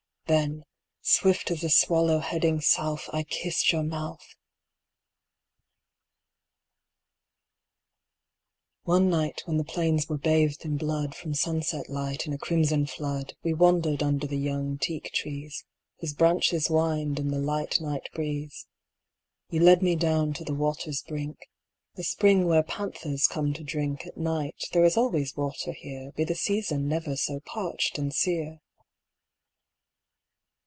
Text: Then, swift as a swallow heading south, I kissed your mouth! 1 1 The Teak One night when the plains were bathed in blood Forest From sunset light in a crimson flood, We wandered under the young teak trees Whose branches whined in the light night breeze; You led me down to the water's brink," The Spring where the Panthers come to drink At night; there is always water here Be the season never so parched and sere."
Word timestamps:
Then, 0.27 0.63
swift 1.01 1.51
as 1.51 1.61
a 1.61 1.69
swallow 1.69 2.19
heading 2.19 2.61
south, 2.61 3.09
I 3.11 3.23
kissed 3.23 3.73
your 3.73 3.83
mouth! 3.83 4.37
1 8.83 9.09
1 9.09 9.09
The 9.09 9.09
Teak 9.09 9.09
One 9.09 9.09
night 9.09 9.41
when 9.43 9.57
the 9.57 9.65
plains 9.65 10.07
were 10.07 10.17
bathed 10.17 10.63
in 10.63 10.77
blood 10.77 11.07
Forest 11.13 11.17
From 11.21 11.33
sunset 11.33 11.89
light 11.89 12.25
in 12.27 12.31
a 12.31 12.37
crimson 12.37 12.85
flood, 12.85 13.33
We 13.43 13.53
wandered 13.53 14.01
under 14.01 14.25
the 14.25 14.37
young 14.37 14.77
teak 14.77 15.11
trees 15.13 15.65
Whose 15.99 16.13
branches 16.13 16.67
whined 16.67 17.19
in 17.19 17.27
the 17.27 17.37
light 17.39 17.81
night 17.81 18.07
breeze; 18.13 18.67
You 19.49 19.59
led 19.59 19.83
me 19.83 19.97
down 19.97 20.31
to 20.35 20.45
the 20.45 20.53
water's 20.55 21.01
brink," 21.05 21.39
The 21.97 22.05
Spring 22.05 22.47
where 22.47 22.61
the 22.61 22.69
Panthers 22.69 23.27
come 23.27 23.51
to 23.51 23.65
drink 23.65 24.07
At 24.07 24.15
night; 24.15 24.63
there 24.71 24.85
is 24.85 24.95
always 24.95 25.35
water 25.35 25.73
here 25.73 26.13
Be 26.15 26.23
the 26.23 26.35
season 26.35 26.87
never 26.87 27.17
so 27.17 27.41
parched 27.41 27.97
and 27.97 28.13
sere." 28.15 28.61